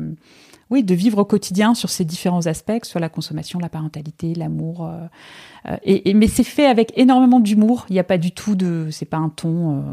[0.70, 4.90] oui, de vivre au quotidien sur ces différents aspects, sur la consommation, la parentalité, l'amour.
[5.84, 7.84] et, mais c'est fait avec énormément d'humour.
[7.90, 9.84] Il n'y a pas du tout de, c'est pas un ton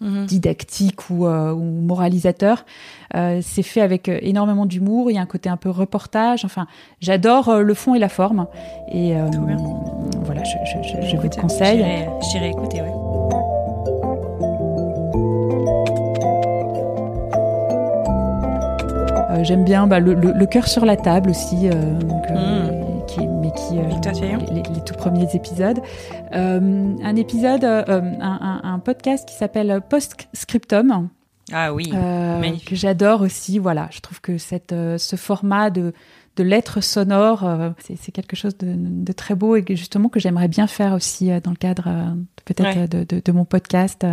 [0.00, 0.26] Mhm.
[0.26, 2.64] didactique ou, euh, ou moralisateur.
[3.16, 5.10] Euh, c'est fait avec euh, énormément d'humour.
[5.10, 6.44] Il y a un côté un peu reportage.
[6.44, 6.66] Enfin,
[7.00, 8.46] j'adore euh, le fond et la forme.
[8.92, 9.14] Et
[10.24, 11.84] voilà, je, je, je, je vous conseille.
[12.30, 12.92] J'irai écouter, ouais.
[19.42, 22.77] J'aime bien bah, le, le, le, cœur sur la table aussi, donc, mm.
[23.68, 24.38] Qui, Thiaillon.
[24.52, 25.80] les, les tout premiers épisodes.
[26.34, 31.08] Euh, un épisode, euh, un, un- un podcast qui s'appelle Postscriptum.
[31.52, 33.58] Ah oui, Euh, que j'adore aussi.
[33.58, 35.92] Voilà, je trouve que cette, euh, ce format de,
[36.36, 40.20] de lettres sonores, euh, c'est quelque chose de, de très beau et que justement que
[40.20, 42.88] j'aimerais bien faire aussi euh, dans le cadre peut-être Ouais.
[42.88, 44.04] de, de, de mon podcast.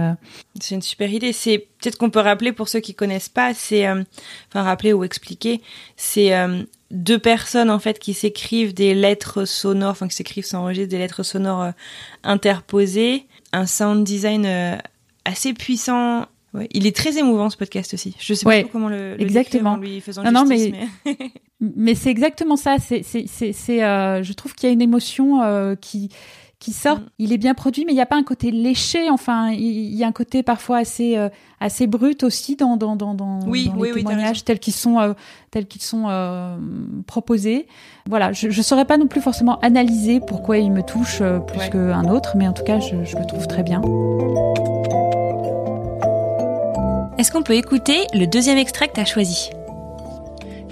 [0.59, 1.33] C'est une super idée.
[1.33, 3.53] C'est peut-être qu'on peut rappeler pour ceux qui connaissent pas.
[3.53, 5.61] C'est enfin rappeler ou expliquer.
[5.95, 6.33] C'est
[6.91, 11.23] deux personnes en fait qui s'écrivent des lettres sonores, enfin qui s'écrivent, s'enregistrent des lettres
[11.23, 11.71] sonores
[12.23, 13.25] interposées.
[13.53, 14.45] Un sound design
[15.23, 16.25] assez puissant.
[16.55, 18.15] Ouais, il est très émouvant ce podcast aussi.
[18.19, 19.71] Je sais Ouais, pas comment le, le exactement.
[19.73, 20.71] en lui faisant Non, non, mais-
[21.59, 22.77] Mais c'est exactement ça.
[22.79, 26.09] C'est, c'est, c'est, c'est, euh, je trouve qu'il y a une émotion euh, qui
[26.59, 26.99] qui sort.
[26.99, 27.05] Mm.
[27.19, 29.09] Il est bien produit, mais il n'y a pas un côté léché.
[29.09, 31.27] Enfin, il, y a un côté parfois assez euh,
[31.59, 34.73] assez brut aussi dans dans dans, dans, Oui, dans oui, les oui, témoignages tels qu'ils
[34.73, 35.15] sont
[35.51, 36.07] tels qu'ils sont
[37.07, 37.67] proposés.
[38.09, 41.69] Voilà, je ne saurais pas non plus forcément analyser pourquoi il me touche plus Ouais.
[41.69, 43.81] qu'un autre, mais en tout cas, je, je le trouve très bien.
[47.17, 49.49] Est-ce qu'on peut écouter le deuxième extrait que tu as choisi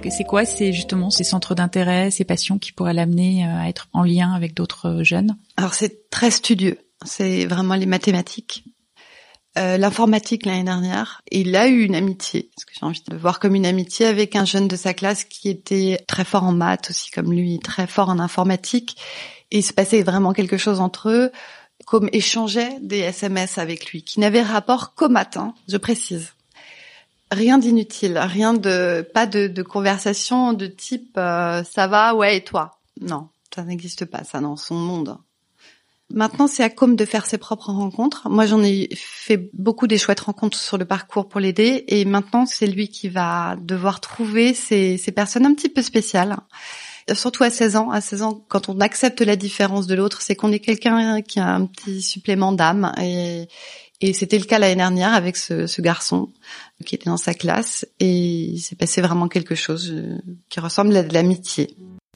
[0.02, 0.44] Que C'est quoi?
[0.44, 4.34] C'est justement ces centres d'intérêt, ces passions qui pourraient l'amener euh, à être en lien
[4.34, 5.38] avec d'autres euh, jeunes?
[5.56, 6.80] Alors c'est très studieux.
[7.06, 8.66] C'est vraiment les mathématiques.
[9.58, 13.20] Euh, L'informatique l'année dernière, il a eu une amitié, parce que j'ai envie de le
[13.20, 16.52] voir comme une amitié avec un jeune de sa classe qui était très fort en
[16.52, 18.98] maths aussi comme lui, très fort en informatique,
[19.52, 21.32] et il se passait vraiment quelque chose entre eux,
[21.94, 26.34] comme échangeait des SMS avec lui, qui n'avaient rapport qu'au matin, je précise.
[27.30, 32.44] Rien d'inutile, rien de, pas de, de conversation de type euh, ça va, ouais et
[32.44, 32.80] toi?
[33.00, 35.20] Non, ça n'existe pas ça dans son monde.
[36.10, 38.28] Maintenant, c'est à Com de faire ses propres rencontres.
[38.28, 42.48] Moi, j'en ai fait beaucoup des chouettes rencontres sur le parcours pour l'aider, et maintenant,
[42.48, 46.38] c'est lui qui va devoir trouver ces, ces personnes un petit peu spéciales.
[47.14, 47.92] Surtout à 16 ans.
[47.92, 51.40] À 16 ans, quand on accepte la différence de l'autre, c'est qu'on est quelqu'un qui
[51.40, 52.94] a un petit supplément d'âme.
[53.02, 53.48] Et,
[54.02, 56.30] et c'était le cas l'année dernière avec ce, ce garçon
[56.86, 57.86] qui était dans sa classe.
[58.00, 60.18] Et il s'est passé vraiment quelque chose euh,
[60.50, 61.76] qui ressemble à de l'amitié.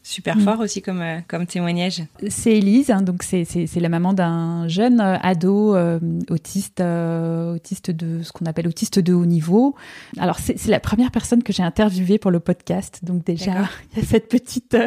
[0.10, 0.39] Super Mm.
[0.41, 2.02] fort aussi comme, euh, comme témoignage.
[2.30, 7.91] C'est Élise, hein, donc c'est la maman d'un jeune euh, ado euh, autiste euh, autiste
[7.91, 9.76] de ce qu'on appelle autiste de haut niveau.
[10.17, 13.52] Alors c'est la première personne que j'ai interviewée pour le podcast, donc déjà
[13.93, 14.78] il y a cette petite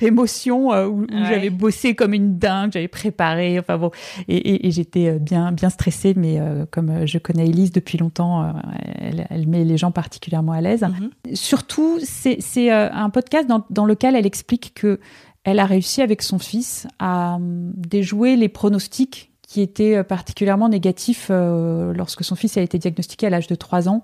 [0.00, 1.24] émotion où, où Ouais.
[1.28, 3.90] j'avais bossé comme une dingue, j'avais préparé, enfin bon,
[4.26, 6.40] et, et, et j'étais bien bien stressée, mais
[6.72, 8.54] comme je connais Élise depuis longtemps,
[8.98, 11.10] elle, elle met les gens particulièrement à l'aise Mhm.
[11.34, 15.00] surtout, c'est c'est, un podcast dans, dans lequel elle explique que
[15.44, 20.68] elle a réussi avec son fils à hum, déjouer les pronostics qui étaient euh, particulièrement
[20.68, 24.02] négatifs euh, lorsque son fils a été diagnostiqué à l'âge de 3 ans.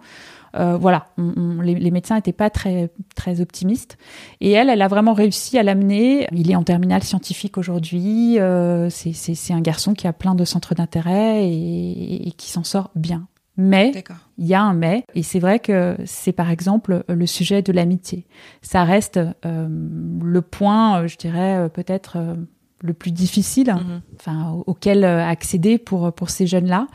[0.56, 3.98] Euh, voilà, les, médecins n'étaient pas très très optimistes.
[4.40, 6.28] Et elle, elle a vraiment réussi à l'amener.
[6.32, 8.38] Il est en terminale scientifique aujourd'hui.
[8.38, 13.26] Euh, c'est- un garçon qui a plein de centres d'intérêt et qui s'en sort bien.
[13.56, 13.92] Mais
[14.36, 17.72] il y a un mais, et c'est vrai que c'est par exemple le sujet de
[17.72, 18.26] l'amitié.
[18.62, 22.34] Ça reste euh, le point, euh, je dirais, euh, peut-être euh,
[22.82, 24.00] le plus difficile, Mhm.
[24.16, 26.88] enfin, au- auquel accéder pour, pour ces jeunes-là,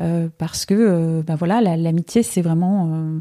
[0.00, 3.20] euh, parce que ben voilà, la- l'amitié, c'est vraiment...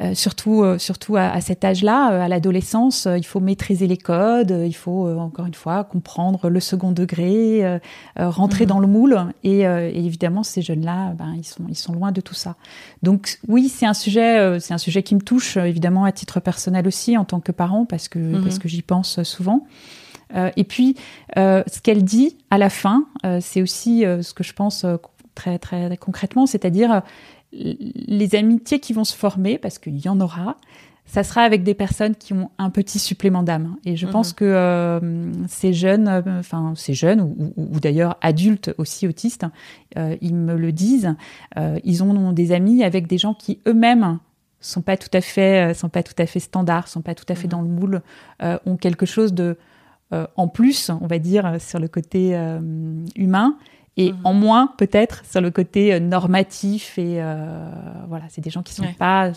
[0.00, 3.86] euh, surtout, euh, surtout à, à cet âge-là, euh, à l'adolescence, euh, il faut maîtriser
[3.86, 7.78] les codes, euh, il faut euh, encore une fois comprendre le second degré, euh,
[8.18, 8.68] euh, rentrer Mhm.
[8.68, 9.18] dans le moule.
[9.44, 12.56] Et, euh, et évidemment, ces jeunes-là, ben, ils sont, ils sont loin de tout ça.
[13.02, 16.40] Donc oui, c'est un sujet, euh, c'est un sujet qui me touche évidemment à titre
[16.40, 18.42] personnel aussi en tant que parent parce que Mhm.
[18.42, 19.66] parce que j'y pense souvent.
[20.34, 20.96] Euh, et puis,
[21.38, 24.84] euh, ce qu'elle dit à la fin, euh, c'est aussi euh, ce que je pense
[24.84, 24.96] euh,
[25.36, 27.02] très très concrètement, c'est-à-dire
[27.52, 30.56] les amitiés qui vont se former, parce qu'il y en aura,
[31.08, 33.76] ça sera avec des personnes qui ont un petit supplément d'âme.
[33.84, 34.12] Et je Mhm.
[34.12, 35.00] pense que euh,
[35.46, 39.46] ces jeunes, euh, enfin ces jeunes ou, ou- ou d'ailleurs adultes aussi autistes,
[39.96, 41.14] euh, ils me le disent,
[41.84, 44.18] ils ont des amis avec des gens qui eux-mêmes
[44.60, 47.36] sont pas tout à fait, sont pas tout à fait standards, sont pas tout à
[47.36, 47.50] fait Mhm.
[47.50, 48.02] dans le moule,
[48.66, 49.56] ont quelque chose de
[50.36, 52.36] en plus, on va dire, sur le côté
[53.16, 53.56] humain
[53.96, 54.18] et Mhm.
[54.24, 57.68] en moins peut-être sur le côté euh, normatif et euh,
[58.08, 58.96] voilà, c'est des gens qui sont Ouais.
[58.98, 59.30] pas,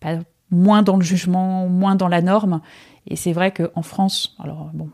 [0.00, 0.18] pas
[0.50, 2.60] moins dans le jugement, moins dans la norme.
[3.06, 4.88] Et c'est vrai qu'en France, alors bon,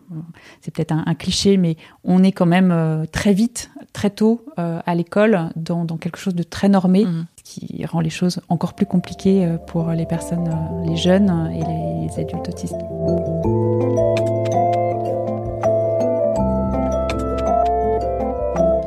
[0.61, 4.45] c'est peut-être un, un cliché, mais on est quand même euh, très vite, très tôt
[4.59, 7.27] euh, à l'école dans, dans quelque chose de très normé, Mhm.
[7.37, 10.49] ce qui rend les choses encore plus compliquées pour les personnes,
[10.87, 11.65] les jeunes et
[12.09, 12.77] les adultes autistes.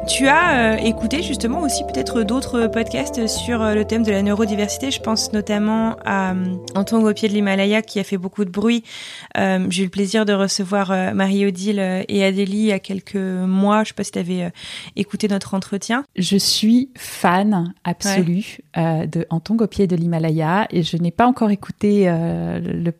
[0.10, 4.90] Tu as écouté justement aussi peut-être d'autres podcasts sur le thème de la neurodiversité.
[4.90, 6.34] Je pense notamment à
[6.74, 8.84] Antoine Gopier de l'Himalaya qui a fait beaucoup de bruit.
[9.36, 13.84] J'ai eu le plaisir de recevoir Marie-Odile et Adélie il y a quelques mois.
[13.84, 14.52] Je sais pas si tu avais
[14.96, 16.04] écouté notre entretien.
[16.16, 22.12] Je suis fan absolue de Anton Gopier de l'Himalaya et je n'ai pas encore écouté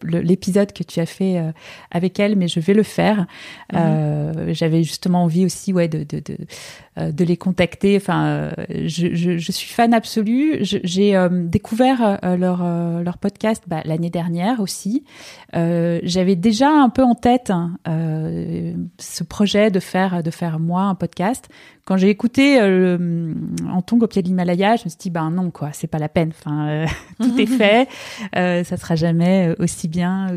[0.04, 1.44] l'épisode que tu as fait
[1.90, 3.26] avec elle, mais je vais le faire.
[3.74, 4.54] Mhm.
[4.54, 6.38] J'avais justement envie aussi ouais, de, de, de,
[6.99, 7.98] euh, de les contacter.
[7.98, 10.58] Enfin, euh, je, je, je, suis fan absolue.
[10.62, 12.64] J'ai euh, découvert leur,
[13.02, 15.04] leur podcast bah, l'année dernière aussi.
[15.54, 17.78] J'avais déjà un peu en tête hein,
[18.98, 21.50] ce projet de faire, de faire moi un podcast
[21.90, 23.34] quand j'ai écouté euh,
[23.68, 26.08] Anton au pied de l'Himalaya, je me suis dit ben non quoi, c'est pas la
[26.08, 26.32] peine.
[26.40, 26.86] Enfin, euh,
[27.20, 27.90] tout est fait,
[28.36, 30.28] euh, ça sera jamais aussi bien,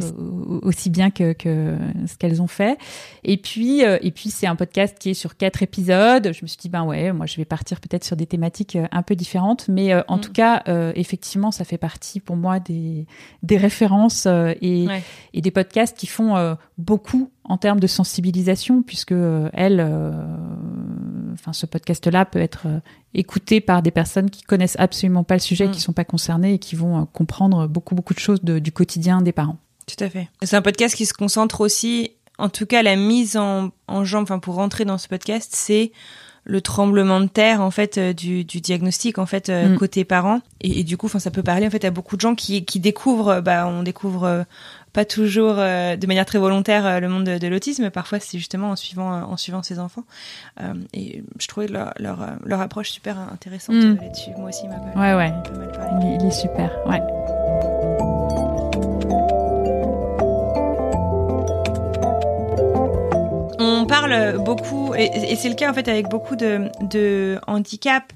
[0.62, 2.78] aussi, bien que, que ce qu'elles ont fait.
[3.22, 6.32] Et puis, et puis c'est un podcast qui est sur quatre épisodes.
[6.32, 9.02] Je me suis dit ben ouais, moi je vais partir peut-être sur des thématiques un
[9.02, 10.20] peu différentes, mais en mm.
[10.22, 10.62] tout cas,
[10.94, 13.06] effectivement, ça fait partie pour moi des
[13.42, 14.86] des références et,
[15.34, 20.12] et des podcasts qui font beaucoup en termes de sensibilisation, puisque euh, elle, euh,
[21.32, 22.80] enfin, ce podcast-là peut être euh,
[23.14, 25.82] écouté par des personnes qui connaissent absolument pas le sujet, qui mm.
[25.82, 29.58] sont pas concernées et qui vont comprendre beaucoup beaucoup de choses du quotidien des parents.
[29.86, 30.28] Tout à fait.
[30.42, 34.24] C'est un podcast qui se concentre aussi, en tout cas, la mise en, en jambe,
[34.24, 35.92] enfin, pour rentrer dans ce podcast, c'est
[36.44, 39.76] le tremblement de terre en fait du, du diagnostic en fait mm.
[39.76, 42.34] côté parents et, du coup enfin ça peut parler en fait à beaucoup de gens
[42.34, 44.44] qui, qui découvrent bah on découvre
[44.92, 47.90] pas toujours euh, de manière très volontaire euh, le monde de, l'autisme.
[47.90, 50.04] Parfois, c'est justement en suivant euh, en suivant ses enfants.
[50.92, 53.98] et je trouvais leur, leur, leur approche super intéressante mm.
[54.00, 54.30] là-dessus.
[54.36, 55.32] Moi aussi, m'a pas, ouais, ouais.
[56.20, 56.70] Il, est super.
[56.86, 57.00] Ouais.
[63.82, 68.12] On parle beaucoup, et, c'est le cas en fait avec beaucoup de, de handicap.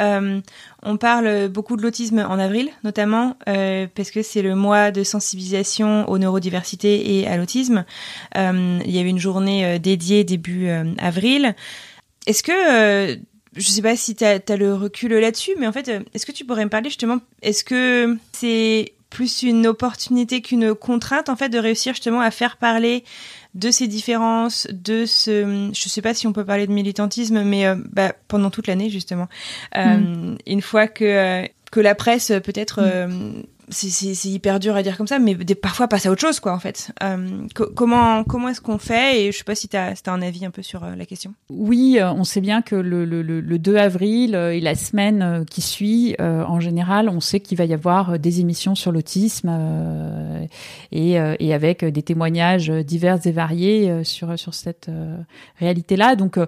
[0.00, 0.40] Euh,
[0.84, 5.02] on parle beaucoup de l'autisme en avril, notamment euh, parce que c'est le mois de
[5.02, 7.84] sensibilisation aux neurodiversités et à l'autisme.
[8.36, 10.68] Euh, il y avait une journée dédiée début
[10.98, 11.56] avril.
[12.28, 13.18] Est-ce que
[13.56, 16.44] je sais pas si tu as, le recul là-dessus, mais en fait, est-ce que tu
[16.44, 21.58] pourrais me parler justement Est-ce que c'est plus une opportunité qu'une contrainte en fait de
[21.58, 23.02] réussir justement à faire parler
[23.54, 27.66] de ces différences, de ce, je sais pas si on peut parler de militantisme, mais
[27.66, 29.28] euh, bah, pendant toute l'année justement,
[29.76, 30.38] euh, mm.
[30.46, 35.06] une fois que euh, que la presse peut-être mm c'est hyper dur à dire comme
[35.06, 36.92] ça, mais des, parfois passe à autre chose, quoi, en fait.
[37.02, 40.22] Euh, comment comment est-ce qu'on fait Et je sais pas si tu as, as, un
[40.22, 41.34] avis un peu sur euh, la question.
[41.48, 45.60] Oui, euh, on sait bien que le, le, le 2 avril et la semaine qui
[45.60, 49.50] suit, en général, on sait qu'il va y avoir des émissions sur l'autisme
[50.92, 54.90] et, et, avec des témoignages divers et variés sur, sur cette
[55.58, 56.16] réalité-là.
[56.16, 56.38] Donc,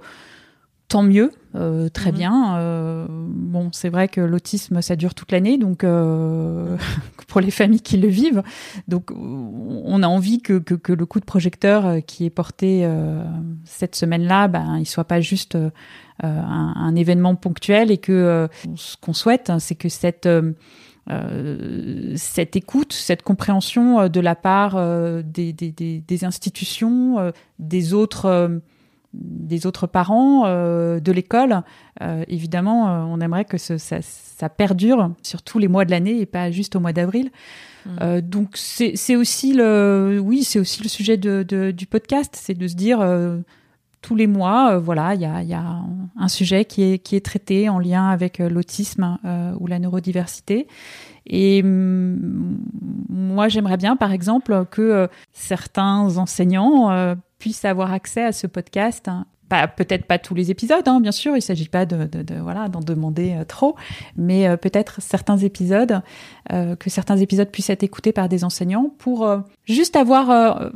[0.92, 2.18] tant mieux, euh, très mhm.
[2.18, 2.58] bien.
[2.58, 6.76] Euh, bon, c'est vrai que l'autisme, ça dure toute l'année, donc euh,
[7.28, 8.42] pour les familles qui le vivent,
[8.88, 12.86] donc on a envie que, que, le coup de projecteur qui est porté
[13.64, 15.56] cette semaine-là, ben, il soit pas juste
[16.22, 20.28] un, événement ponctuel et que ce qu'on souhaite, hein, c'est que cette
[22.16, 24.74] cette écoute, cette compréhension de la part
[25.24, 28.60] des, des, des, institutions, des autres
[29.14, 31.62] des autres parents, euh, de l'école.
[32.00, 36.20] Euh, évidemment, euh, on aimerait que ça, ça, perdure sur tous les mois de l'année
[36.20, 37.30] et pas juste au mois d'avril.
[37.84, 38.20] Mmh.
[38.20, 42.76] donc c'est aussi le, oui, c'est aussi le sujet de, du podcast, c'est de se
[42.76, 43.04] dire
[44.02, 45.80] tous les mois, voilà, il y a, y a,
[46.16, 49.18] un sujet qui est, qui est traité en lien avec l'autisme
[49.58, 50.68] ou la neurodiversité.
[51.26, 52.58] Et mm,
[53.08, 59.08] moi, j'aimerais bien, par exemple, que certains enseignants puissent avoir accès à ce podcast.
[59.08, 59.26] Hein.
[59.76, 62.08] peut-être pas tous les épisodes, hein, bien sûr, il ne s'agit pas de,
[62.40, 63.74] voilà d'en demander euh, trop,
[64.16, 66.02] mais euh, peut-être certains épisodes,
[66.52, 69.28] euh, que certains épisodes puissent être écoutés par des enseignants pour
[69.64, 70.70] juste avoir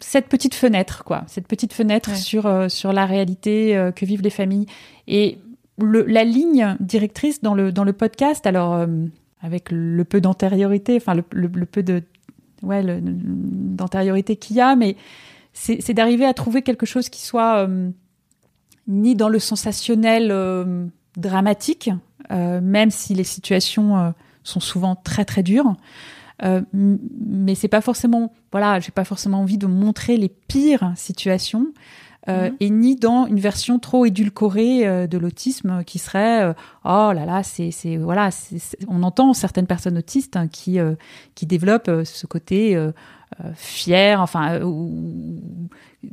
[0.00, 4.66] cette petite fenêtre, quoi, cette petite fenêtre sur sur la réalité que vivent les familles
[5.06, 5.38] et
[5.78, 8.48] la ligne directrice dans le dans le podcast.
[8.48, 8.84] Alors
[9.40, 12.02] avec le peu d'antériorité, enfin le, peu de
[12.64, 14.96] ouais d'antériorité qu'il y a, mais
[15.54, 17.90] c'est d'arriver à trouver quelque chose qui soit euh,
[18.88, 20.86] ni dans le sensationnel euh,
[21.16, 21.90] dramatique,
[22.32, 24.12] euh, même si les situations
[24.42, 25.74] sont souvent très très dures.
[26.72, 31.68] mais c'est pas forcément, voilà, j'ai pas forcément envie de montrer les pires situations.
[32.26, 32.56] Mhm.
[32.58, 37.70] et ni dans une version trop édulcorée de l'autisme qui serait oh là là c'est
[37.70, 38.30] c'est voilà
[38.88, 40.78] on entend certaines personnes autistes hein, qui
[41.34, 42.78] qui développent ce côté
[43.56, 45.68] fier enfin euh, ou-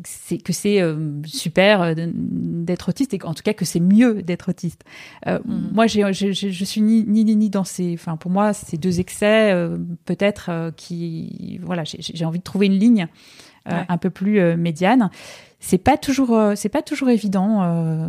[0.06, 4.22] c'est que c'est euh, super euh, d'être autiste et en tout cas que c'est mieux
[4.24, 4.84] d'être autiste.
[5.28, 5.70] Euh, Mhm.
[5.74, 8.78] Moi, j'ai, j'ai- j'ai- je suis ni, ni ni dans ces, enfin pour moi, ces
[8.78, 13.08] deux excès euh, peut-être euh, qui, voilà, j'ai, j'ai envie de trouver une ligne
[13.68, 13.86] Ouais.
[13.90, 15.10] un peu plus euh, médiane.
[15.64, 18.08] C'est pas toujours, euh, c'est pas toujours évident, euh,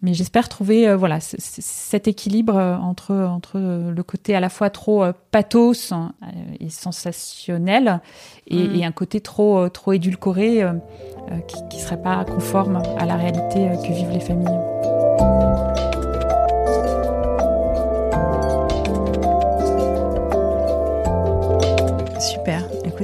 [0.00, 4.48] mais j'espère trouver, euh, voilà, cet équilibre euh, entre entre euh, le côté à la
[4.48, 6.06] fois trop euh, pathos euh,
[6.60, 8.00] et sensationnel
[8.46, 8.76] et, Mhm.
[8.76, 10.72] et un côté trop euh, trop édulcoré euh,
[11.30, 15.73] euh, qui, qui serait pas conforme à la réalité euh, que vivent les familles.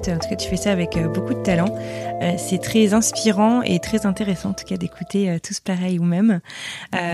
[0.02, 1.74] Écoute, en tout cas, tu fais ça avec euh, beaucoup de talent.
[2.22, 6.04] Euh, c'est très inspirant et très intéressant, en tout cas, d'écouter euh, tous pareil ou
[6.04, 6.40] même.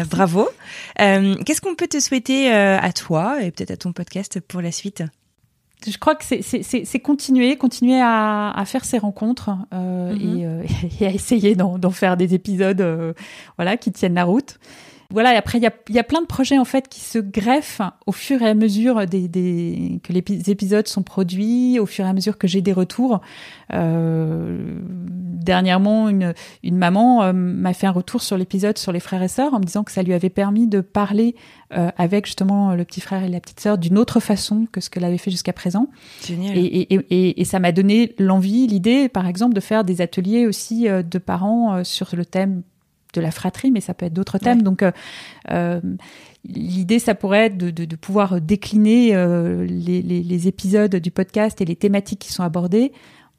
[0.08, 0.48] Bravo.
[0.96, 5.02] Qu'est-ce qu'on peut te souhaiter à toi et peut-être à ton podcast pour la suite?
[5.86, 10.38] Je crois que c'est- continuer, continuer à, à faire ces rencontres euh, Mhm.
[10.38, 10.62] et, euh,
[11.00, 13.12] et à essayer d'en d'en faire des épisodes euh,
[13.58, 14.58] voilà, qui tiennent la route.
[15.10, 17.00] Voilà, et après, il y a, il y a plein de projets en fait qui
[17.00, 21.78] se greffent au fur et à mesure des, des, que les épi- épisodes sont produits,
[21.78, 23.20] au fur et à mesure que j'ai des retours.
[23.72, 29.22] Euh, dernièrement, une, une maman euh, m'a fait un retour sur l'épisode sur les frères
[29.22, 31.36] et sœurs en me disant que ça lui avait permis de parler
[31.72, 34.90] euh, avec justement le petit frère et la petite sœur d'une autre façon que ce
[34.90, 35.88] qu'elle avait fait jusqu'à présent.
[36.24, 36.56] Génial.
[36.58, 40.46] Et, et, et, et ça m'a donné l'envie, l'idée, par exemple, de faire des ateliers
[40.46, 42.62] aussi euh, de parents euh, sur le thème
[43.14, 44.58] de la fratrie, mais ça peut être d'autres thèmes.
[44.58, 44.64] Ouais.
[44.64, 44.92] Donc, euh,
[45.50, 45.80] euh,
[46.44, 51.10] l'idée, ça pourrait être de, de, de pouvoir décliner euh, les, les, les épisodes du
[51.10, 52.92] podcast et les thématiques qui sont abordées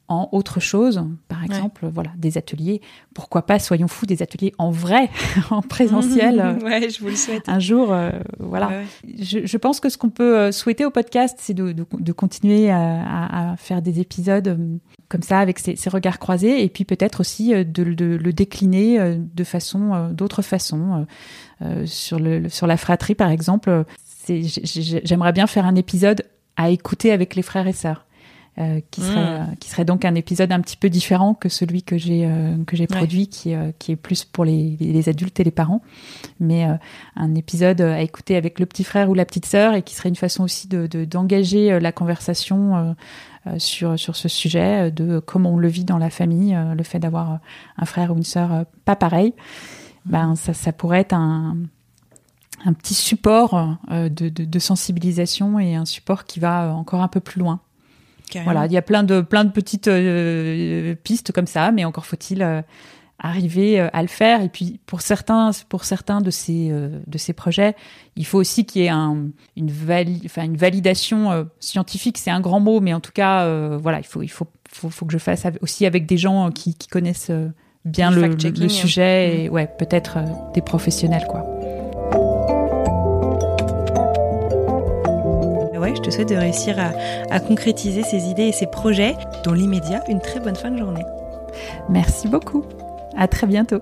[0.08, 1.04] en autre chose.
[1.28, 2.80] Par exemple, voilà, des ateliers.
[3.14, 5.10] Pourquoi pas, soyons fous, des ateliers en vrai,
[5.50, 6.58] en présentiel.
[6.64, 7.48] ouais, je vous le souhaite.
[7.48, 8.68] un jour, euh, voilà.
[8.68, 9.14] Ouais, ouais.
[9.22, 12.12] Je, je pense que ce qu'on peut euh, souhaiter au podcast, c'est de, de, de
[12.12, 14.76] continuer à, à- faire des épisodes euh,
[15.08, 19.16] comme ça, avec ces, ces regards croisés, et puis peut-être aussi de, de le décliner
[19.16, 21.06] de façon, d'autres façons.
[21.62, 23.84] euh, sur, le, sur la fratrie, par exemple,
[24.28, 26.24] j'aimerais bien faire un épisode
[26.56, 28.04] à écouter avec les frères et sœurs.
[28.58, 29.42] Euh, qui serait Mm.
[29.50, 32.56] euh, qui serait donc un épisode un petit peu différent que celui que j'ai euh,
[32.66, 32.96] que j'ai Ouais.
[32.96, 35.80] produit qui euh, qui est plus pour les, les adultes et les parents
[36.40, 36.74] mais euh,
[37.16, 40.08] un épisode à écouter avec le petit frère ou la petite sœur et qui serait
[40.08, 42.92] une façon aussi de de- d'engager euh, la conversation euh,
[43.46, 46.74] euh, sur sur ce sujet euh, de comment on le vit dans la famille euh,
[46.74, 47.36] le fait d'avoir euh,
[47.76, 49.34] un frère ou une sœur euh, pas pareil
[50.04, 51.56] ben ça ça pourrait être un
[52.64, 57.02] un petit support euh, de, de, de sensibilisation et un support qui va euh, encore
[57.02, 57.60] un peu plus loin.
[58.30, 58.52] Carrément.
[58.52, 62.06] Voilà, il y a plein de plein de petites euh, pistes comme ça, mais encore
[62.06, 62.62] faut-il euh,
[63.18, 64.42] arriver euh, à le faire.
[64.42, 67.74] Et puis pour certains, pour certains de ces euh, de ces projets,
[68.16, 72.18] il faut aussi qu'il y ait un, une vali- enfin une validation euh, scientifique.
[72.18, 74.90] C'est un grand mot, mais en tout cas, euh, voilà, il faut il faut, faut
[74.90, 77.32] faut que je fasse aussi avec des gens qui, qui connaissent
[77.84, 78.68] bien le, le, hein.
[78.68, 80.18] sujet et ouais, peut-être
[80.52, 81.57] des professionnels quoi.
[85.94, 86.92] Je te souhaite de réussir à,
[87.30, 89.14] à concrétiser ces idées et ces projets.
[89.44, 91.04] Dans l'immédiat, une très bonne fin de journée.
[91.88, 92.64] Merci beaucoup.
[93.16, 93.80] À très bientôt.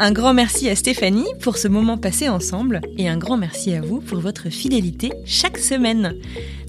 [0.00, 3.80] Un grand merci à Stéphanie pour ce moment passé ensemble et un grand merci à
[3.80, 6.14] vous pour votre fidélité chaque semaine.